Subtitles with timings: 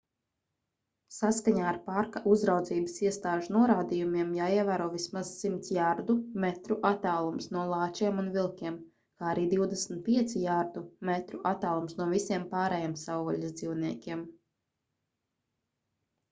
[1.15, 8.79] saskaņā ar parka uzraudzības iestāžu norādījumiem jāievēro vismaz 100 jardu/metru attālums no lāčiem un vilkiem
[8.87, 14.27] kā arī 25 jardu/metru attālums no visiem pārējiem savvaļas dzīvniekiem!